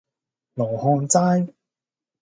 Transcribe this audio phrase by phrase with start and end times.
[0.55, 1.53] 羅漢齋